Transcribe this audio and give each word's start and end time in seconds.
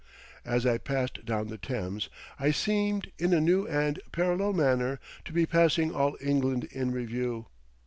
As 0.43 0.65
I 0.65 0.79
passed 0.79 1.25
down 1.25 1.49
the 1.49 1.59
Thames 1.59 2.09
I 2.39 2.49
seemed 2.49 3.11
in 3.19 3.35
a 3.35 3.39
new 3.39 3.67
and 3.67 4.01
parallel 4.11 4.53
manner 4.53 4.99
to 5.25 5.31
be 5.31 5.45
passing 5.45 5.93
all 5.93 6.17
England 6.21 6.63
in 6.71 6.89
review. 6.91 7.45